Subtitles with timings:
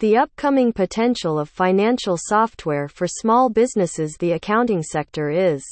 [0.00, 5.64] The upcoming potential of financial software for small businesses The accounting sector is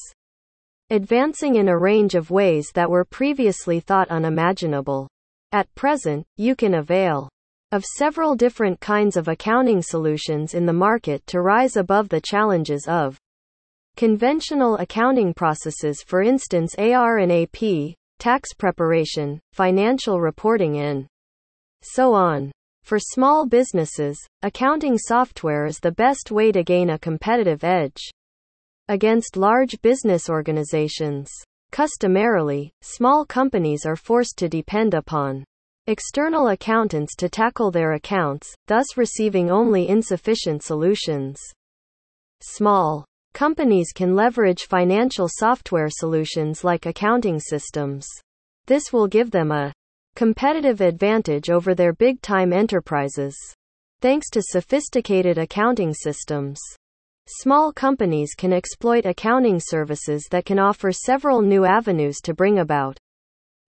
[0.91, 5.08] advancing in a range of ways that were previously thought unimaginable.
[5.50, 7.29] At present, you can avail
[7.72, 12.86] of several different kinds of accounting solutions in the market to rise above the challenges
[12.86, 13.18] of
[13.96, 21.07] conventional accounting processes, for instance, AR and AP, tax preparation, financial reporting, and
[21.82, 22.52] so on.
[22.85, 28.11] For small businesses, accounting software is the best way to gain a competitive edge
[28.89, 31.31] against large business organizations.
[31.71, 35.45] Customarily, small companies are forced to depend upon
[35.87, 41.41] external accountants to tackle their accounts, thus receiving only insufficient solutions.
[42.41, 48.06] Small companies can leverage financial software solutions like accounting systems.
[48.67, 49.73] This will give them a
[50.14, 53.36] competitive advantage over their big time enterprises.
[54.00, 56.61] Thanks to sophisticated accounting systems.
[57.28, 62.98] Small companies can exploit accounting services that can offer several new avenues to bring about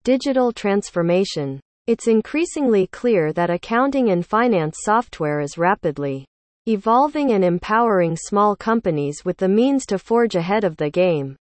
[0.04, 1.60] digital transformation.
[1.88, 6.26] It's increasingly clear that accounting and finance software is rapidly
[6.68, 11.36] evolving and empowering small companies with the means to forge ahead of the game.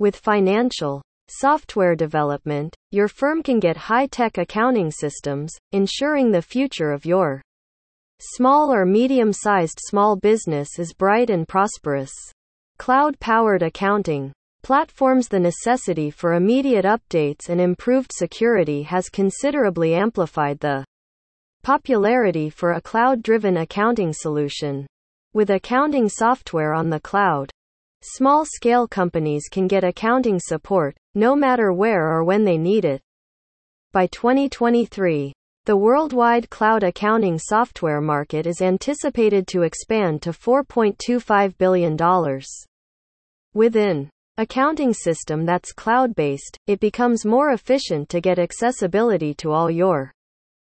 [0.00, 6.92] With financial software development, your firm can get high tech accounting systems, ensuring the future
[6.92, 7.42] of your
[8.24, 12.12] Small or medium sized small business is bright and prosperous.
[12.78, 20.60] Cloud powered accounting platforms The necessity for immediate updates and improved security has considerably amplified
[20.60, 20.84] the
[21.64, 24.86] popularity for a cloud driven accounting solution.
[25.34, 27.50] With accounting software on the cloud,
[28.02, 33.00] small scale companies can get accounting support, no matter where or when they need it.
[33.92, 35.32] By 2023,
[35.64, 41.96] the worldwide cloud accounting software market is anticipated to expand to $4.25 billion.
[43.54, 50.10] Within accounting system that's cloud-based, it becomes more efficient to get accessibility to all your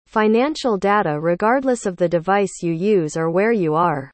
[0.09, 4.11] financial data regardless of the device you use or where you are.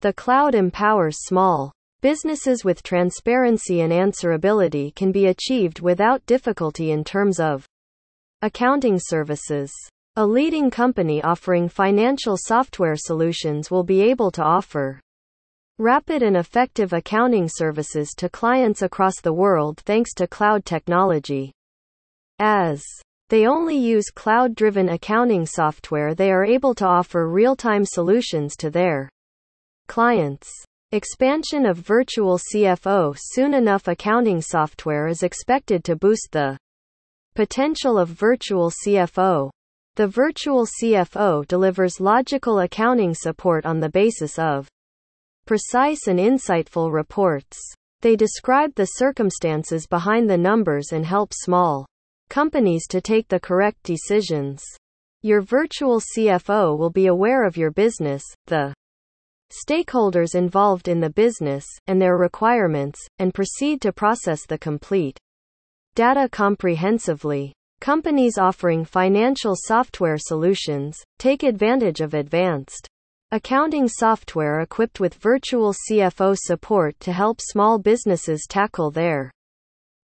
[0.00, 1.72] The cloud empowers small
[2.04, 7.64] businesses with transparency and answerability can be achieved without difficulty in terms of
[8.42, 9.72] Accounting Services.
[10.16, 15.00] A leading company offering financial software solutions will be able to offer
[15.78, 21.52] rapid and effective accounting services to clients across the world thanks to cloud technology.
[22.38, 22.84] As
[23.30, 28.56] they only use cloud driven accounting software, they are able to offer real time solutions
[28.56, 29.08] to their
[29.88, 30.52] clients.
[30.92, 36.56] Expansion of virtual CFO soon enough accounting software is expected to boost the
[37.34, 39.50] Potential of Virtual CFO
[39.96, 44.68] The Virtual CFO delivers logical accounting support on the basis of
[45.46, 47.58] precise and insightful reports.
[48.00, 51.86] They describe the circumstances behind the numbers and help small
[52.28, 54.62] companies to take the correct decisions.
[55.22, 58.74] Your virtual CFO will be aware of your business, the
[59.68, 65.18] stakeholders involved in the business, and their requirements, and proceed to process the complete
[65.94, 67.52] data comprehensively.
[67.80, 72.88] Companies offering financial software solutions take advantage of advanced
[73.30, 79.30] accounting software equipped with virtual CFO support to help small businesses tackle their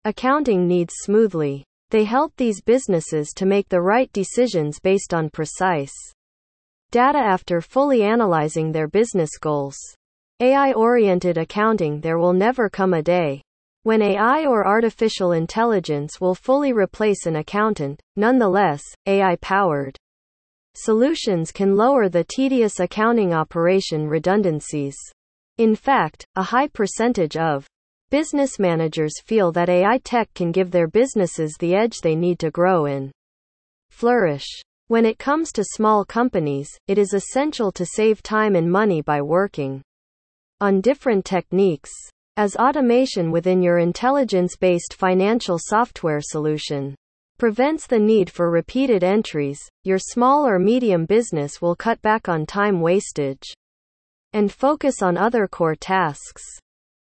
[0.04, 1.64] accounting needs smoothly.
[1.90, 5.94] They help these businesses to make the right decisions based on precise
[6.90, 9.76] data after fully analyzing their business goals.
[10.40, 13.42] AI oriented accounting There will never come a day
[13.88, 19.96] when AI or artificial intelligence will fully replace an accountant, nonetheless, AI powered
[20.74, 24.96] solutions can lower the tedious accounting operation redundancies.
[25.56, 27.66] In fact, a high percentage of
[28.10, 32.50] business managers feel that AI tech can give their businesses the edge they need to
[32.50, 33.10] grow and
[33.90, 34.46] flourish.
[34.88, 39.20] When it comes to small companies, it is essential to save time and money by
[39.20, 39.82] working
[40.62, 41.90] on different techniques
[42.38, 46.94] as automation within your intelligence based financial software solution
[47.36, 52.46] prevents the need for repeated entries, your small or medium business will cut back on
[52.46, 53.44] time wastage
[54.32, 56.42] and focus on other core tasks.